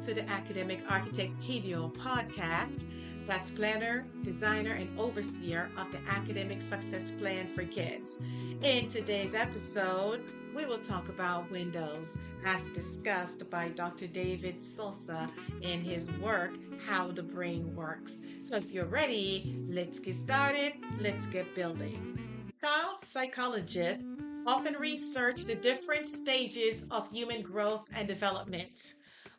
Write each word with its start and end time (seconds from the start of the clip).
welcome 0.00 0.14
to 0.14 0.22
the 0.22 0.30
Academic 0.30 0.80
Architect 0.88 1.32
PDO 1.42 1.92
podcast. 1.94 2.84
That's 3.26 3.50
planner, 3.50 4.06
designer, 4.22 4.72
and 4.72 4.98
overseer 4.98 5.68
of 5.76 5.92
the 5.92 5.98
Academic 6.08 6.62
Success 6.62 7.10
Plan 7.18 7.46
for 7.54 7.64
Kids. 7.64 8.18
In 8.62 8.88
today's 8.88 9.34
episode, 9.34 10.22
we 10.56 10.64
will 10.64 10.78
talk 10.78 11.08
about 11.10 11.50
Windows 11.50 12.16
as 12.46 12.66
discussed 12.68 13.50
by 13.50 13.68
Dr. 13.70 14.06
David 14.06 14.64
Sousa 14.64 15.28
in 15.60 15.82
his 15.82 16.10
work, 16.12 16.54
How 16.86 17.10
the 17.10 17.22
Brain 17.22 17.74
Works. 17.74 18.22
So 18.40 18.56
if 18.56 18.70
you're 18.72 18.86
ready, 18.86 19.58
let's 19.68 19.98
get 19.98 20.14
started. 20.14 20.72
Let's 20.98 21.26
get 21.26 21.54
building. 21.54 22.52
Child 22.62 23.04
psychologists 23.04 24.04
often 24.46 24.74
research 24.74 25.44
the 25.44 25.56
different 25.56 26.06
stages 26.06 26.84
of 26.90 27.10
human 27.10 27.42
growth 27.42 27.86
and 27.94 28.08
development, 28.08 28.94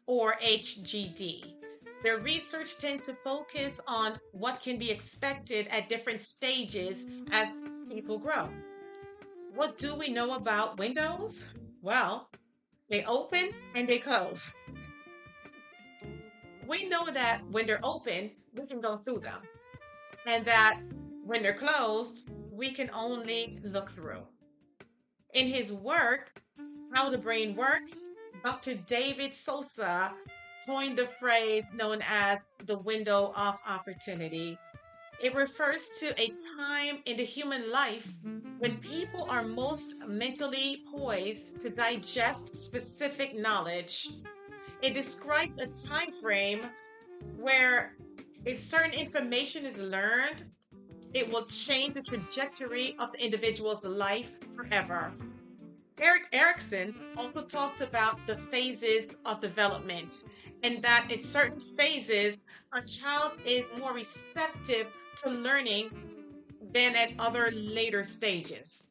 or 0.06 0.34
HGD. 0.34 1.54
Their 2.04 2.18
research 2.18 2.78
tends 2.78 3.06
to 3.06 3.14
focus 3.24 3.80
on 3.88 4.20
what 4.32 4.62
can 4.62 4.78
be 4.78 4.90
expected 4.90 5.68
at 5.68 5.88
different 5.88 6.20
stages 6.20 7.06
as 7.32 7.60
people 7.88 8.18
grow. 8.18 8.50
What 9.54 9.78
do 9.78 9.94
we 9.96 10.10
know 10.10 10.34
about 10.34 10.80
windows? 10.80 11.44
Well, 11.82 12.30
they 12.90 13.04
open 13.06 13.50
and 13.76 13.88
they 13.88 14.00
close. 14.00 14.50
We 16.68 16.86
know 16.86 17.06
that 17.12 17.42
when 17.52 17.68
they're 17.68 17.80
open, 17.84 18.32
we 18.56 18.66
can 18.66 18.82
go 18.82 18.98
through 18.98 19.20
them, 19.20 19.42
and 20.26 20.46
that 20.46 20.80
when 21.26 21.44
they're 21.44 21.54
closed, 21.54 22.32
we 22.52 22.72
can 22.72 22.90
only 22.94 23.60
look 23.64 23.92
through. 23.92 24.24
In 25.34 25.48
his 25.48 25.72
work, 25.72 26.42
How 26.94 27.10
the 27.10 27.18
Brain 27.18 27.56
Works, 27.56 28.08
Dr. 28.44 28.76
David 28.88 29.34
Sousa 29.34 30.14
coined 30.66 30.98
the 30.98 31.06
phrase 31.06 31.74
known 31.74 32.00
as 32.10 32.46
the 32.66 32.78
window 32.80 33.32
of 33.36 33.60
opportunity. 33.68 34.58
It 35.22 35.36
refers 35.36 35.90
to 36.00 36.20
a 36.20 36.34
time 36.58 37.00
in 37.06 37.18
the 37.18 37.24
human 37.24 37.72
life 37.72 38.12
when 38.58 38.78
people 38.78 39.28
are 39.30 39.44
most 39.44 39.96
mentally 40.08 40.84
poised 40.92 41.62
to 41.62 41.70
digest 41.70 42.56
specific 42.56 43.36
knowledge. 43.36 44.10
It 44.82 44.96
describes 44.96 45.60
a 45.60 45.68
time 45.88 46.12
frame 46.12 46.62
where 47.38 47.96
if 48.46 48.58
certain 48.58 48.94
information 48.94 49.66
is 49.66 49.78
learned, 49.78 50.44
it 51.14 51.32
will 51.32 51.46
change 51.46 51.94
the 51.94 52.02
trajectory 52.02 52.96
of 52.98 53.12
the 53.12 53.24
individual's 53.24 53.84
life 53.84 54.32
forever. 54.56 55.14
Erik 56.00 56.28
Erikson 56.32 56.96
also 57.18 57.44
talked 57.44 57.82
about 57.82 58.20
the 58.26 58.38
phases 58.52 59.18
of 59.26 59.40
development 59.40 60.24
and 60.64 60.82
that 60.84 61.12
in 61.12 61.22
certain 61.22 61.60
phases, 61.60 62.44
a 62.74 62.82
child 62.82 63.38
is 63.46 63.70
more 63.80 63.94
receptive 63.94 64.88
to 65.24 65.30
learning 65.30 65.92
than 66.74 66.96
at 66.96 67.12
other 67.20 67.52
later 67.52 68.04
stages. 68.04 68.88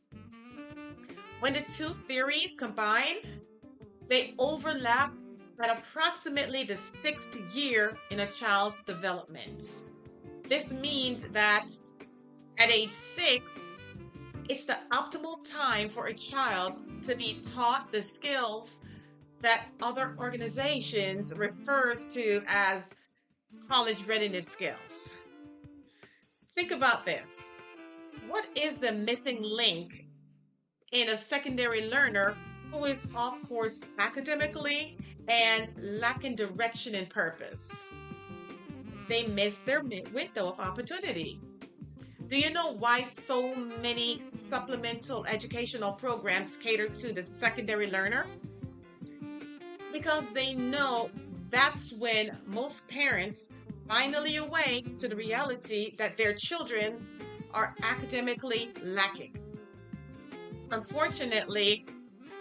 When 1.40 1.54
the 1.54 1.62
two 1.62 1.90
theories 2.06 2.54
combine, 2.58 3.16
they 4.08 4.34
overlap 4.38 5.14
at 5.62 5.78
approximately 5.78 6.64
the 6.64 6.76
sixth 6.76 7.40
year 7.54 7.96
in 8.10 8.20
a 8.20 8.26
child's 8.26 8.82
development. 8.84 9.62
This 10.48 10.70
means 10.72 11.28
that 11.28 11.68
at 12.58 12.70
age 12.70 12.92
six, 12.92 13.69
it's 14.50 14.64
the 14.64 14.76
optimal 14.90 15.48
time 15.48 15.88
for 15.88 16.06
a 16.06 16.12
child 16.12 16.80
to 17.04 17.14
be 17.14 17.40
taught 17.54 17.92
the 17.92 18.02
skills 18.02 18.80
that 19.40 19.66
other 19.80 20.16
organizations 20.18 21.32
refers 21.36 22.12
to 22.12 22.42
as 22.48 22.90
college 23.68 24.04
readiness 24.06 24.46
skills. 24.46 25.14
Think 26.56 26.72
about 26.72 27.06
this. 27.06 27.54
What 28.26 28.44
is 28.56 28.78
the 28.78 28.90
missing 28.90 29.40
link 29.40 30.06
in 30.90 31.10
a 31.10 31.16
secondary 31.16 31.88
learner 31.88 32.36
who 32.72 32.86
is 32.86 33.06
off 33.14 33.40
course 33.48 33.80
academically 34.00 34.98
and 35.28 35.68
lacking 35.78 36.34
direction 36.34 36.96
and 36.96 37.08
purpose? 37.08 37.88
They 39.08 39.28
miss 39.28 39.58
their 39.58 39.84
window 39.84 40.48
of 40.48 40.58
opportunity. 40.58 41.40
Do 42.30 42.38
you 42.38 42.50
know 42.50 42.74
why 42.74 43.02
so 43.26 43.56
many 43.82 44.22
supplemental 44.30 45.26
educational 45.26 45.94
programs 45.94 46.56
cater 46.56 46.88
to 46.88 47.12
the 47.12 47.24
secondary 47.24 47.90
learner? 47.90 48.24
Because 49.92 50.24
they 50.32 50.54
know 50.54 51.10
that's 51.50 51.92
when 51.92 52.38
most 52.46 52.86
parents 52.86 53.48
finally 53.88 54.36
awake 54.36 54.96
to 54.98 55.08
the 55.08 55.16
reality 55.16 55.96
that 55.96 56.16
their 56.16 56.32
children 56.32 57.04
are 57.52 57.74
academically 57.82 58.70
lacking. 58.84 59.36
Unfortunately, 60.70 61.84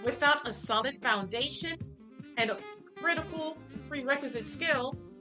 without 0.05 0.47
a 0.47 0.53
solid 0.53 1.01
foundation 1.01 1.79
and 2.37 2.51
critical 2.95 3.57
prerequisite 3.89 4.45
skills, 4.45 5.13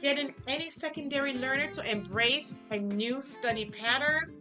getting 0.00 0.34
any 0.46 0.70
secondary 0.70 1.34
learner 1.34 1.66
to 1.68 1.90
embrace 1.90 2.56
a 2.70 2.78
new 2.78 3.20
study 3.20 3.66
pattern 3.66 4.32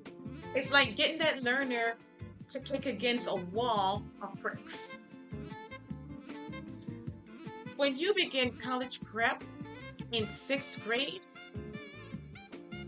is 0.55 0.71
like 0.71 0.95
getting 0.95 1.17
that 1.19 1.43
learner 1.43 1.95
to 2.49 2.59
kick 2.59 2.85
against 2.85 3.27
a 3.27 3.35
wall 3.35 4.03
of 4.21 4.39
bricks. 4.41 4.97
When 7.75 7.95
you 7.95 8.13
begin 8.13 8.51
college 8.57 9.01
prep 9.01 9.43
in 10.11 10.25
sixth 10.25 10.83
grade, 10.83 11.21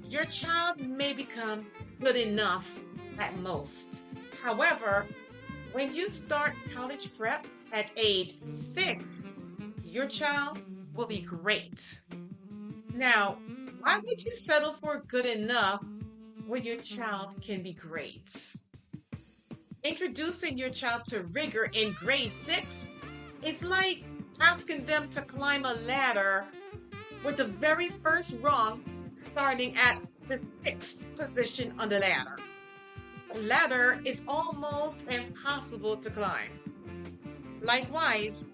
your 0.07 0.25
child 0.25 0.79
may 0.79 1.13
become 1.13 1.65
good 2.01 2.15
enough 2.15 2.67
at 3.19 3.37
most. 3.39 4.01
However, 4.41 5.05
when 5.73 5.93
you 5.93 6.07
start 6.07 6.53
college 6.73 7.15
prep 7.17 7.45
at 7.71 7.87
age 7.97 8.33
six, 8.41 9.33
your 9.83 10.07
child 10.07 10.59
will 10.95 11.05
be 11.05 11.21
great. 11.21 12.01
Now, 12.99 13.37
why 13.79 13.97
would 13.97 14.25
you 14.25 14.35
settle 14.35 14.73
for 14.73 15.05
good 15.07 15.25
enough 15.25 15.81
when 16.45 16.65
your 16.65 16.75
child 16.75 17.41
can 17.41 17.63
be 17.63 17.71
great? 17.71 18.53
Introducing 19.85 20.57
your 20.57 20.69
child 20.69 21.05
to 21.05 21.21
rigor 21.31 21.69
in 21.73 21.93
grade 21.93 22.33
six 22.33 22.99
is 23.41 23.63
like 23.63 24.03
asking 24.41 24.85
them 24.85 25.07
to 25.11 25.21
climb 25.21 25.63
a 25.63 25.75
ladder 25.87 26.43
with 27.23 27.37
the 27.37 27.45
very 27.45 27.87
first 27.87 28.35
rung 28.41 28.83
starting 29.13 29.77
at 29.77 30.01
the 30.27 30.41
sixth 30.65 31.07
position 31.15 31.73
on 31.79 31.87
the 31.87 31.99
ladder. 31.99 32.35
The 33.33 33.39
ladder 33.43 34.01
is 34.03 34.23
almost 34.27 35.05
impossible 35.09 35.95
to 35.95 36.09
climb. 36.09 36.51
Likewise, 37.61 38.51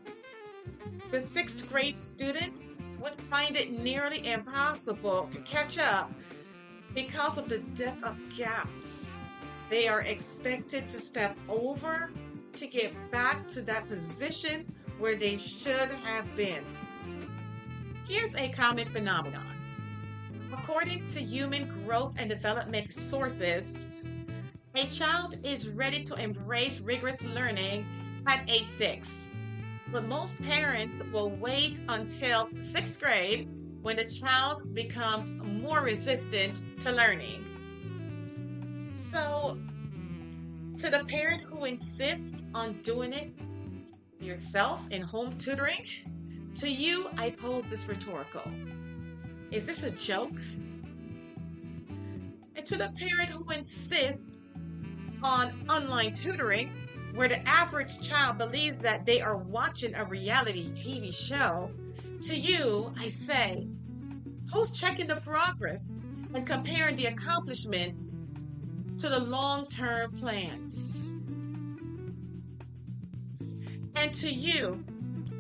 the 1.10 1.20
sixth 1.20 1.68
grade 1.68 1.98
students 1.98 2.78
would 3.06 3.22
find 3.22 3.56
it 3.56 3.72
nearly 3.72 4.26
impossible 4.28 5.28
to 5.30 5.40
catch 5.42 5.78
up 5.78 6.12
because 6.96 7.38
of 7.38 7.48
the 7.48 7.60
depth 7.76 8.04
of 8.04 8.18
gaps 8.36 9.14
they 9.70 9.88
are 9.88 10.02
expected 10.02 10.90
to 10.90 10.98
step 10.98 11.38
over 11.48 12.12
to 12.54 12.66
get 12.66 12.94
back 13.12 13.48
to 13.48 13.62
that 13.62 13.88
position 13.88 14.66
where 14.98 15.16
they 15.16 15.38
should 15.38 15.90
have 16.04 16.36
been. 16.36 16.64
Here's 18.08 18.36
a 18.36 18.50
common 18.50 18.88
phenomenon. 18.90 19.46
According 20.52 21.08
to 21.10 21.20
human 21.20 21.84
growth 21.84 22.14
and 22.18 22.30
development 22.30 22.94
sources, 22.94 23.96
a 24.74 24.88
child 24.88 25.38
is 25.44 25.70
ready 25.70 26.02
to 26.04 26.16
embrace 26.16 26.80
rigorous 26.80 27.24
learning 27.24 27.86
at 28.26 28.50
age 28.50 28.68
six 28.78 29.36
but 29.92 30.06
most 30.06 30.42
parents 30.42 31.04
will 31.12 31.30
wait 31.30 31.80
until 31.90 32.50
sixth 32.60 33.00
grade 33.00 33.50
when 33.82 33.96
the 33.98 34.06
child 34.06 34.74
becomes 34.74 35.32
more 35.32 35.82
resistant 35.82 36.64
to 36.80 36.92
learning. 36.92 37.46
So, 38.96 39.60
to 40.78 40.90
the 40.90 41.06
parent 41.08 41.44
who 41.44 41.66
insists 41.66 42.44
on 42.54 42.82
doing 42.82 43.14
it 43.14 43.32
yourself 44.20 44.82
in 44.90 45.02
home 45.02 45.38
tutoring, 45.38 45.86
to 46.56 46.70
you 46.70 47.08
I 47.18 47.30
pose 47.30 47.68
this 47.68 47.88
rhetorical 47.88 48.50
Is 49.52 49.66
this 49.66 49.84
a 49.84 49.92
joke? 49.92 50.40
And 52.56 52.66
to 52.66 52.78
the 52.78 52.92
parent 52.98 53.30
who 53.30 53.52
insists 53.52 54.42
on 55.22 55.54
online 55.70 56.12
tutoring, 56.12 56.72
where 57.16 57.30
the 57.30 57.48
average 57.48 58.06
child 58.06 58.38
believes 58.38 58.80
that 58.80 59.06
they 59.06 59.22
are 59.22 59.38
watching 59.38 59.96
a 59.96 60.04
reality 60.04 60.70
TV 60.74 61.16
show, 61.16 61.72
to 62.22 62.36
you, 62.36 62.92
I 63.00 63.08
say, 63.08 63.68
who's 64.54 64.72
checking 64.72 65.08
the 65.08 65.16
progress 65.18 65.96
and 66.34 66.46
comparing 66.46 66.98
the 66.98 67.06
accomplishments 67.06 68.20
to 69.00 69.08
the 69.08 69.20
long 69.20 69.68
term 69.68 70.12
plans? 70.12 71.04
And 73.96 74.14
to 74.16 74.30
you, 74.30 74.84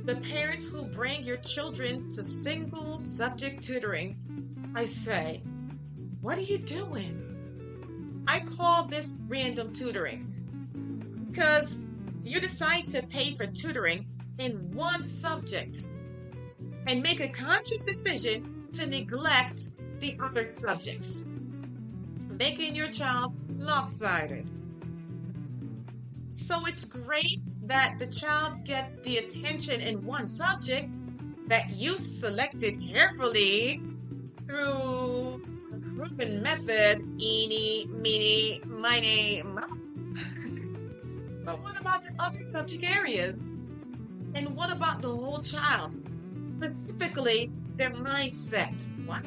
the 0.06 0.16
parents 0.16 0.66
who 0.66 0.83
bring 0.83 1.24
your 1.24 1.38
children 1.38 2.10
to 2.12 2.24
single 2.24 2.98
subject 2.98 3.62
tutoring, 3.62 4.18
I 4.75 4.86
say, 4.86 5.42
what 6.22 6.38
are 6.38 6.42
you 6.42 6.57
doing? 6.57 8.24
I 8.27 8.39
call 8.39 8.86
this 8.86 9.13
random 9.27 9.74
tutoring 9.74 10.34
because 11.35 11.81
you 12.23 12.39
decide 12.39 12.87
to 12.87 13.03
pay 13.07 13.35
for 13.35 13.45
tutoring 13.45 14.05
in 14.39 14.53
one 14.73 15.03
subject 15.03 15.85
and 16.87 17.03
make 17.03 17.19
a 17.19 17.27
conscious 17.27 17.83
decision 17.83 18.69
to 18.71 18.87
neglect 18.87 19.71
the 19.99 20.17
other 20.23 20.49
subjects, 20.53 21.25
making 22.29 22.73
your 22.73 22.87
child 22.87 23.33
lopsided. 23.59 24.47
So 26.29 26.65
it's 26.67 26.85
great 26.85 27.39
that 27.63 27.99
the 27.99 28.07
child 28.07 28.63
gets 28.63 28.97
the 29.01 29.17
attention 29.17 29.81
in 29.81 30.05
one 30.05 30.29
subject 30.29 30.89
that 31.47 31.75
you 31.75 31.97
selected 31.97 32.81
carefully 32.81 33.81
through 34.45 35.43
proven 35.97 36.41
method, 36.41 37.03
eeny, 37.19 37.88
meeny, 37.88 38.61
miny, 38.65 39.43
mo. 39.43 39.84
About 41.85 42.03
the 42.03 42.15
other 42.17 42.41
subject 42.41 42.83
areas? 42.83 43.45
And 44.33 44.55
what 44.55 44.71
about 44.71 45.03
the 45.03 45.15
whole 45.15 45.43
child? 45.43 45.95
Specifically, 46.57 47.51
their 47.75 47.91
mindset. 47.91 48.73
What? 49.05 49.23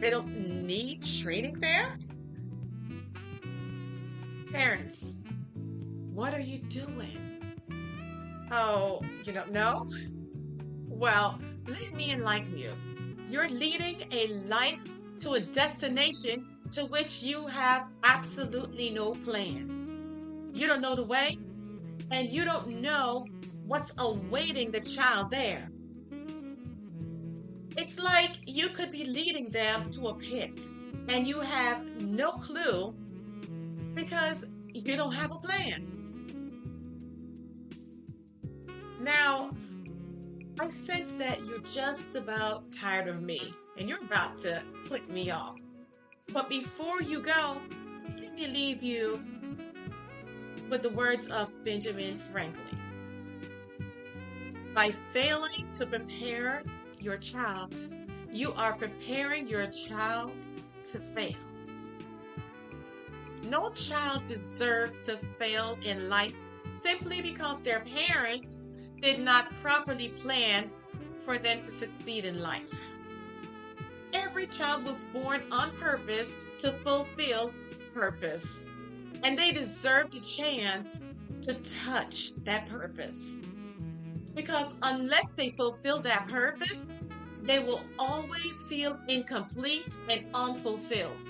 They 0.00 0.08
don't 0.08 0.66
need 0.66 1.02
training 1.02 1.60
there? 1.60 1.98
Parents, 4.50 5.20
what 6.14 6.32
are 6.32 6.40
you 6.40 6.56
doing? 6.56 7.18
Oh, 8.50 9.02
you 9.22 9.34
don't 9.34 9.52
know? 9.52 9.90
Well, 10.88 11.38
let 11.66 11.92
me 11.92 12.12
enlighten 12.12 12.56
you. 12.56 12.72
You're 13.28 13.50
leading 13.50 14.06
a 14.10 14.28
life 14.48 14.88
to 15.20 15.32
a 15.32 15.40
destination 15.40 16.46
to 16.70 16.86
which 16.86 17.22
you 17.22 17.46
have 17.46 17.88
absolutely 18.04 18.88
no 18.88 19.10
plan. 19.12 19.81
You 20.52 20.66
don't 20.66 20.80
know 20.80 20.94
the 20.94 21.04
way, 21.04 21.38
and 22.10 22.28
you 22.28 22.44
don't 22.44 22.80
know 22.80 23.26
what's 23.66 23.92
awaiting 23.98 24.70
the 24.70 24.80
child 24.80 25.30
there. 25.30 25.68
It's 27.76 27.98
like 27.98 28.32
you 28.44 28.68
could 28.68 28.92
be 28.92 29.04
leading 29.04 29.48
them 29.48 29.90
to 29.90 30.08
a 30.08 30.14
pit, 30.14 30.60
and 31.08 31.26
you 31.26 31.40
have 31.40 31.82
no 32.00 32.32
clue 32.32 32.94
because 33.94 34.44
you 34.68 34.96
don't 34.96 35.12
have 35.12 35.30
a 35.30 35.36
plan. 35.36 35.88
Now, 39.00 39.50
I 40.60 40.68
sense 40.68 41.14
that 41.14 41.44
you're 41.46 41.58
just 41.60 42.14
about 42.14 42.70
tired 42.70 43.08
of 43.08 43.22
me 43.22 43.52
and 43.78 43.88
you're 43.88 44.02
about 44.02 44.38
to 44.40 44.62
click 44.86 45.08
me 45.08 45.30
off. 45.30 45.58
But 46.32 46.48
before 46.48 47.02
you 47.02 47.20
go, 47.20 47.56
let 48.20 48.34
me 48.34 48.46
leave 48.46 48.82
you 48.82 49.18
with 50.72 50.80
the 50.80 50.88
words 50.88 51.28
of 51.28 51.52
Benjamin 51.64 52.16
Franklin. 52.16 52.80
By 54.74 54.94
failing 55.12 55.70
to 55.74 55.84
prepare 55.84 56.62
your 56.98 57.18
child, 57.18 57.74
you 58.32 58.54
are 58.54 58.72
preparing 58.72 59.46
your 59.46 59.66
child 59.66 60.32
to 60.84 60.98
fail. 60.98 61.36
No 63.50 63.68
child 63.72 64.26
deserves 64.26 64.98
to 65.00 65.18
fail 65.38 65.78
in 65.84 66.08
life 66.08 66.34
simply 66.82 67.20
because 67.20 67.60
their 67.60 67.84
parents 68.08 68.70
did 69.02 69.20
not 69.20 69.52
properly 69.62 70.08
plan 70.08 70.70
for 71.26 71.36
them 71.36 71.60
to 71.60 71.70
succeed 71.70 72.24
in 72.24 72.40
life. 72.40 72.72
Every 74.14 74.46
child 74.46 74.86
was 74.86 75.04
born 75.04 75.42
on 75.52 75.76
purpose 75.76 76.34
to 76.60 76.72
fulfill 76.78 77.52
purpose, 77.92 78.66
and 79.22 79.38
they 79.38 79.52
deserve 79.52 80.10
the 80.10 80.20
chance 80.20 81.06
to 81.42 81.54
touch 81.84 82.32
that 82.44 82.68
purpose. 82.68 83.42
Because 84.34 84.74
unless 84.82 85.32
they 85.32 85.50
fulfill 85.50 86.00
that 86.00 86.28
purpose, 86.28 86.96
they 87.42 87.58
will 87.58 87.82
always 87.98 88.62
feel 88.68 88.98
incomplete 89.08 89.96
and 90.08 90.24
unfulfilled. 90.34 91.28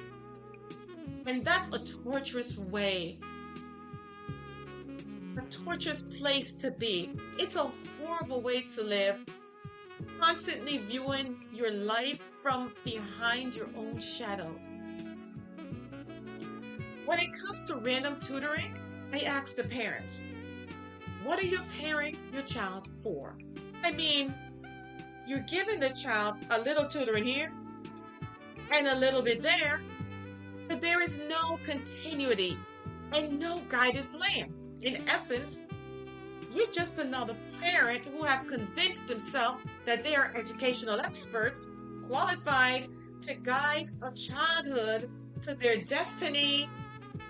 And 1.27 1.45
that's 1.45 1.73
a 1.75 1.79
torturous 1.79 2.57
way 2.59 3.19
a 5.37 5.41
torturous 5.43 6.03
place 6.03 6.55
to 6.57 6.71
be. 6.71 7.11
It's 7.39 7.57
a 7.57 7.71
horrible 8.01 8.41
way 8.41 8.63
to 8.63 8.83
live. 8.83 9.25
Constantly 10.21 10.79
viewing 10.79 11.45
your 11.53 11.71
life 11.71 12.23
from 12.43 12.73
behind 12.85 13.55
your 13.55 13.69
own 13.77 14.01
shadow. 14.01 14.55
When 17.13 17.21
it 17.21 17.35
comes 17.35 17.67
to 17.67 17.77
random 17.77 18.19
tutoring, 18.21 18.75
I 19.13 19.19
ask 19.19 19.55
the 19.55 19.65
parents, 19.65 20.25
what 21.23 21.39
are 21.39 21.45
you 21.45 21.61
pairing 21.79 22.17
your 22.33 22.41
child 22.41 22.89
for? 23.03 23.37
I 23.85 23.93
mean, 23.93 24.35
you're 25.27 25.41
giving 25.41 25.79
the 25.79 25.91
child 25.91 26.39
a 26.49 26.59
little 26.63 26.89
tutoring 26.89 27.25
here 27.25 27.53
and 28.73 28.89
a 28.89 28.97
little 28.97 29.21
bit 29.21 29.43
there, 29.43 29.83
but 30.69 30.81
there 30.81 31.03
is 31.03 31.21
no 31.29 31.61
continuity 31.67 32.57
and 33.13 33.39
no 33.39 33.61
guided 33.69 34.11
plan 34.11 34.51
in 34.81 34.97
essence, 35.07 35.61
you're 36.55 36.71
just 36.71 36.99
another 36.99 37.37
parent 37.61 38.07
who 38.07 38.23
have 38.23 38.47
convinced 38.47 39.09
themselves 39.09 39.63
that 39.85 40.03
they 40.03 40.17
are 40.17 40.33
educational 40.35 40.99
experts, 40.99 41.69
qualified 42.09 42.89
to 43.21 43.35
guide 43.35 43.91
a 44.01 44.11
childhood 44.13 45.11
to 45.43 45.55
their 45.55 45.77
destiny 45.77 46.71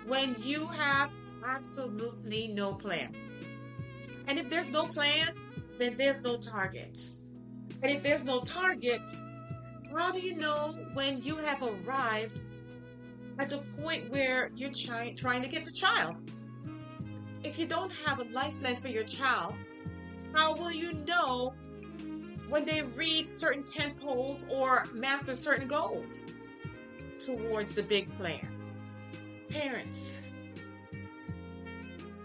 when 0.07 0.35
you 0.39 0.65
have 0.67 1.09
absolutely 1.45 2.47
no 2.47 2.73
plan. 2.73 3.15
And 4.27 4.39
if 4.39 4.49
there's 4.49 4.69
no 4.71 4.83
plan, 4.83 5.29
then 5.77 5.95
there's 5.97 6.21
no 6.21 6.37
target. 6.37 6.99
And 7.81 7.91
if 7.91 8.03
there's 8.03 8.23
no 8.23 8.41
target, 8.41 9.01
how 9.95 10.11
do 10.11 10.19
you 10.19 10.35
know 10.35 10.75
when 10.93 11.21
you 11.21 11.35
have 11.37 11.61
arrived 11.61 12.41
at 13.39 13.49
the 13.49 13.59
point 13.81 14.09
where 14.09 14.49
you're 14.55 14.71
try- 14.71 15.13
trying 15.17 15.41
to 15.41 15.49
get 15.49 15.65
the 15.65 15.71
child? 15.71 16.15
if 17.43 17.59
you 17.59 17.65
don't 17.65 17.91
have 18.05 18.19
a 18.19 18.23
life 18.25 18.57
plan 18.61 18.75
for 18.77 18.87
your 18.87 19.03
child, 19.03 19.63
how 20.33 20.55
will 20.55 20.71
you 20.71 20.93
know 21.05 21.53
when 22.49 22.65
they 22.65 22.81
reach 22.81 23.27
certain 23.27 23.63
tent 23.63 23.99
poles 23.99 24.47
or 24.49 24.85
master 24.93 25.35
certain 25.35 25.67
goals 25.67 26.27
towards 27.19 27.75
the 27.75 27.83
big 27.83 28.15
plan? 28.17 28.62
Parents, 29.53 30.17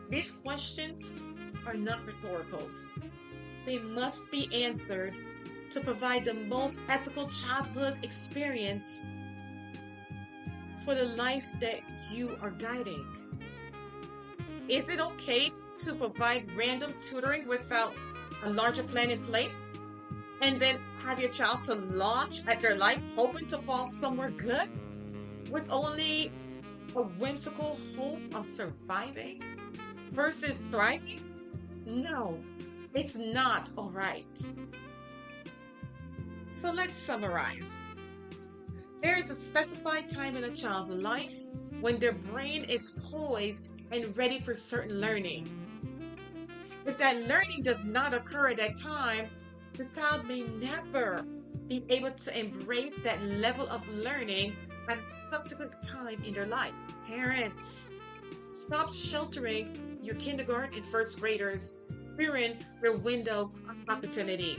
these 0.08 0.30
questions 0.30 1.22
are 1.66 1.74
not 1.74 2.00
rhetoricals. 2.06 2.86
They 3.66 3.78
must 3.80 4.30
be 4.30 4.48
answered 4.64 5.12
to 5.68 5.80
provide 5.80 6.24
the 6.24 6.32
most 6.32 6.80
ethical 6.88 7.28
childhood 7.28 7.98
experience 8.02 9.04
for 10.86 10.94
the 10.94 11.04
life 11.04 11.44
that 11.60 11.80
you 12.10 12.38
are 12.40 12.52
guiding. 12.52 13.04
Is 14.70 14.88
it 14.88 14.98
okay 14.98 15.50
to 15.84 15.94
provide 15.96 16.50
random 16.56 16.94
tutoring 17.02 17.46
without 17.46 17.94
a 18.44 18.50
larger 18.50 18.84
plan 18.84 19.10
in 19.10 19.22
place? 19.24 19.66
And 20.40 20.58
then 20.58 20.76
have 21.04 21.20
your 21.20 21.30
child 21.30 21.64
to 21.64 21.74
launch 21.74 22.40
at 22.46 22.62
their 22.62 22.76
life 22.76 23.02
hoping 23.14 23.46
to 23.48 23.58
fall 23.58 23.86
somewhere 23.88 24.30
good? 24.30 24.70
With 25.50 25.70
only 25.70 26.32
a 26.96 27.02
whimsical 27.02 27.78
hope 27.96 28.34
of 28.34 28.46
surviving 28.46 29.42
versus 30.12 30.58
thriving? 30.70 31.22
No, 31.86 32.38
it's 32.94 33.16
not 33.16 33.70
alright. 33.76 34.26
So 36.48 36.70
let's 36.72 36.96
summarize. 36.96 37.82
There 39.02 39.18
is 39.18 39.30
a 39.30 39.34
specified 39.34 40.08
time 40.08 40.36
in 40.36 40.44
a 40.44 40.50
child's 40.50 40.90
life 40.90 41.34
when 41.80 41.98
their 41.98 42.12
brain 42.12 42.64
is 42.64 42.90
poised 43.10 43.68
and 43.92 44.16
ready 44.16 44.40
for 44.40 44.54
certain 44.54 45.00
learning. 45.00 45.48
If 46.84 46.98
that 46.98 47.16
learning 47.28 47.62
does 47.62 47.84
not 47.84 48.12
occur 48.14 48.48
at 48.48 48.56
that 48.56 48.76
time, 48.76 49.28
the 49.74 49.84
child 49.94 50.26
may 50.26 50.42
never 50.42 51.24
be 51.68 51.84
able 51.90 52.10
to 52.10 52.38
embrace 52.38 52.98
that 53.04 53.22
level 53.22 53.68
of 53.68 53.86
learning 53.88 54.56
at 54.88 55.02
subsequent 55.02 55.72
time 55.82 56.22
in 56.24 56.34
their 56.34 56.46
life. 56.46 56.72
Parents, 57.06 57.90
stop 58.54 58.92
sheltering 58.92 59.98
your 60.02 60.14
kindergarten 60.16 60.76
and 60.76 60.86
first 60.86 61.20
graders, 61.20 61.76
fearing 62.16 62.56
their 62.82 62.92
window 62.92 63.52
of 63.68 63.76
opportunity. 63.88 64.58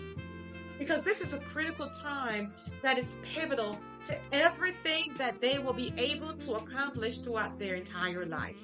Because 0.77 1.03
this 1.03 1.21
is 1.21 1.33
a 1.33 1.39
critical 1.39 1.89
time 1.89 2.53
that 2.83 2.97
is 2.97 3.17
pivotal 3.23 3.79
to 4.07 4.17
everything 4.31 5.13
that 5.17 5.41
they 5.41 5.59
will 5.59 5.73
be 5.73 5.93
able 5.97 6.33
to 6.33 6.53
accomplish 6.53 7.19
throughout 7.19 7.59
their 7.59 7.75
entire 7.75 8.25
life 8.25 8.55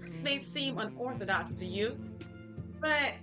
This 0.00 0.20
may 0.20 0.38
seem 0.38 0.78
unorthodox 0.78 1.56
to 1.56 1.64
you, 1.66 1.98
but 2.80 3.14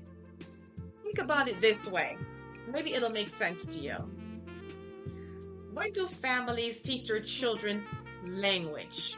Think 1.07 1.19
about 1.19 1.47
it 1.47 1.61
this 1.61 1.87
way. 1.87 2.17
Maybe 2.69 2.93
it'll 2.93 3.09
make 3.09 3.29
sense 3.29 3.65
to 3.67 3.79
you. 3.79 3.95
When 5.77 5.91
do 5.91 6.07
families 6.07 6.81
teach 6.81 7.05
their 7.05 7.19
children 7.19 7.85
language, 8.25 9.13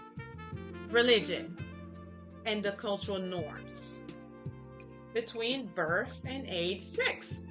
religion, 0.90 1.58
and 2.46 2.62
the 2.62 2.74
cultural 2.74 3.18
norms? 3.18 4.04
Between 5.14 5.68
birth 5.68 6.12
and 6.26 6.46
age 6.50 6.82
six. 6.82 7.46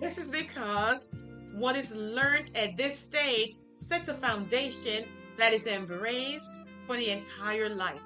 This 0.00 0.16
is 0.16 0.30
because 0.30 1.12
what 1.54 1.74
is 1.74 1.92
learned 1.92 2.56
at 2.56 2.76
this 2.76 3.00
stage 3.00 3.54
sets 3.72 4.08
a 4.08 4.14
foundation 4.14 5.06
that 5.38 5.52
is 5.52 5.66
embraced 5.66 6.56
for 6.86 6.96
the 6.96 7.10
entire 7.10 7.68
life. 7.68 8.00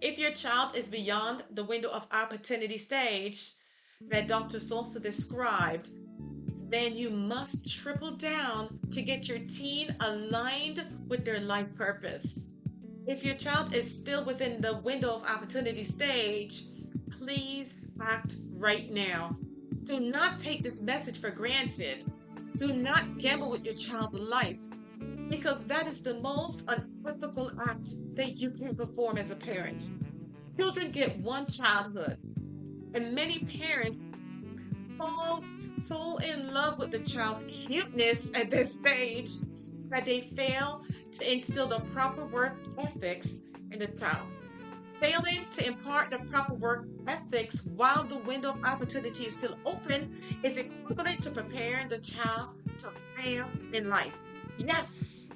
If 0.00 0.18
your 0.18 0.30
child 0.30 0.74
is 0.74 0.86
beyond 0.86 1.44
the 1.50 1.64
window 1.64 1.90
of 1.90 2.06
opportunity 2.12 2.78
stage 2.78 3.52
that 4.10 4.26
Dr. 4.26 4.58
Sousa 4.58 4.98
described, 4.98 5.90
then 6.70 6.94
you 6.94 7.10
must 7.10 7.68
triple 7.68 8.12
down 8.12 8.78
to 8.90 9.02
get 9.02 9.28
your 9.28 9.38
teen 9.40 9.94
aligned 10.00 10.84
with 11.08 11.24
their 11.24 11.40
life 11.40 11.74
purpose. 11.74 12.46
If 13.06 13.24
your 13.24 13.36
child 13.36 13.74
is 13.74 13.92
still 13.92 14.24
within 14.24 14.60
the 14.60 14.76
window 14.78 15.14
of 15.16 15.22
opportunity 15.24 15.84
stage, 15.84 16.64
please 17.18 17.88
act 18.02 18.36
right 18.52 18.92
now. 18.92 19.36
Do 19.84 19.98
not 19.98 20.38
take 20.38 20.62
this 20.62 20.82
message 20.82 21.18
for 21.18 21.30
granted. 21.30 22.04
Do 22.56 22.72
not 22.72 23.16
gamble 23.16 23.50
with 23.50 23.64
your 23.64 23.74
child's 23.74 24.14
life 24.14 24.58
because 25.28 25.64
that 25.64 25.86
is 25.86 26.02
the 26.02 26.20
most 26.20 26.68
unethical 26.68 27.52
act 27.68 27.94
that 28.14 28.36
you 28.36 28.50
can 28.50 28.74
perform 28.74 29.16
as 29.16 29.30
a 29.30 29.36
parent. 29.36 29.88
Children 30.56 30.90
get 30.90 31.18
one 31.20 31.46
childhood, 31.46 32.18
and 32.94 33.14
many 33.14 33.38
parents 33.38 34.08
fall 34.98 35.42
so 35.78 36.18
in 36.18 36.52
love 36.52 36.78
with 36.78 36.90
the 36.90 36.98
child's 37.00 37.44
cuteness 37.44 38.32
at 38.34 38.50
this 38.50 38.74
stage 38.74 39.30
that 39.88 40.04
they 40.04 40.20
fail 40.36 40.82
to 41.12 41.32
instill 41.32 41.68
the 41.68 41.80
proper 41.94 42.26
work 42.26 42.56
ethics 42.78 43.40
in 43.70 43.78
the 43.78 43.86
child. 43.86 44.26
Failing 45.00 45.46
to 45.52 45.66
impart 45.66 46.10
the 46.10 46.18
proper 46.30 46.54
work 46.54 46.86
ethics 47.06 47.62
while 47.76 48.04
the 48.04 48.18
window 48.18 48.50
of 48.50 48.64
opportunity 48.64 49.26
is 49.26 49.34
still 49.34 49.56
open 49.64 50.20
is 50.42 50.56
equivalent 50.56 51.22
to 51.22 51.30
preparing 51.30 51.88
the 51.88 51.98
child 51.98 52.50
to 52.78 52.92
fail 53.16 53.46
in 53.72 53.88
life. 53.88 54.16
Yes. 54.58 55.30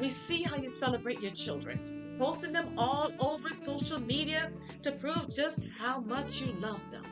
We 0.00 0.08
see 0.08 0.42
how 0.42 0.56
you 0.56 0.68
celebrate 0.68 1.20
your 1.20 1.32
children, 1.32 2.16
posting 2.18 2.52
them 2.52 2.72
all 2.78 3.12
over 3.20 3.52
social 3.52 4.00
media 4.00 4.50
to 4.82 4.92
prove 4.92 5.28
just 5.34 5.66
how 5.78 6.00
much 6.00 6.40
you 6.40 6.52
love 6.60 6.80
them, 6.90 7.04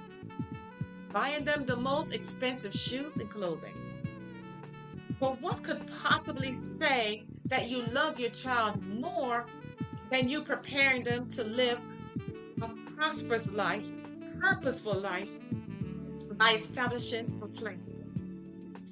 buying 1.17 1.47
them 1.47 1.65
the 1.65 1.75
most 1.75 2.13
expensive 2.13 2.75
shoes 2.75 3.17
and 3.17 3.31
clothing. 3.31 3.73
But 5.19 5.41
what 5.41 5.63
could 5.63 5.91
possibly 6.03 6.53
say 6.53 7.23
that 7.47 7.71
you 7.71 7.85
love 7.85 8.21
your 8.21 8.29
child 8.29 8.83
more 8.83 9.47
than 10.11 10.29
you 10.29 10.43
preparing 10.43 11.05
them 11.05 11.27
to 11.29 11.43
live 11.43 11.79
a 12.61 12.69
prosperous 12.95 13.51
life, 13.51 13.87
purposeful 14.39 14.93
life 14.93 15.31
by 16.33 16.51
establishing 16.51 17.41
a 17.43 17.47
plan? 17.47 17.81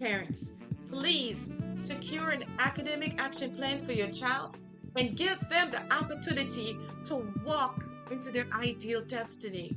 Parents, 0.01 0.53
please 0.91 1.51
secure 1.77 2.31
an 2.31 2.45
academic 2.59 3.21
action 3.21 3.55
plan 3.55 3.85
for 3.85 3.93
your 3.93 4.11
child 4.11 4.57
and 4.97 5.15
give 5.15 5.39
them 5.51 5.71
the 5.71 5.83
opportunity 5.93 6.79
to 7.05 7.17
walk 7.45 7.85
into 8.11 8.31
their 8.31 8.47
ideal 8.55 9.03
destiny. 9.03 9.77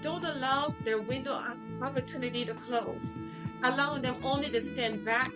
Don't 0.00 0.24
allow 0.24 0.74
their 0.84 1.00
window 1.00 1.32
of 1.32 1.58
opportunity 1.82 2.44
to 2.44 2.54
close, 2.54 3.14
allowing 3.64 4.02
them 4.02 4.16
only 4.22 4.50
to 4.50 4.60
stand 4.60 5.04
back 5.04 5.32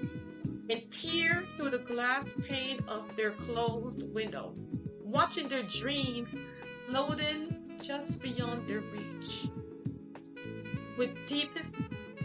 and 0.70 0.90
peer 0.90 1.44
through 1.56 1.70
the 1.70 1.78
glass 1.78 2.34
pane 2.48 2.78
of 2.86 3.16
their 3.16 3.32
closed 3.32 4.02
window, 4.14 4.54
watching 5.02 5.48
their 5.48 5.64
dreams 5.64 6.38
floating 6.86 7.56
just 7.82 8.22
beyond 8.22 8.66
their 8.68 8.80
reach. 8.80 9.48
With 10.96 11.14
deepest 11.26 11.76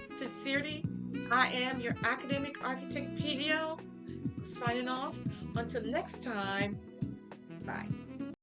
sincerity, 0.08 0.84
I 1.32 1.48
am 1.48 1.80
your 1.80 1.96
academic 2.04 2.64
architect 2.64 3.16
PDO, 3.16 3.80
signing 4.46 4.88
off. 4.88 5.16
Until 5.56 5.84
next 5.86 6.22
time, 6.22 6.78
bye. 7.66 7.88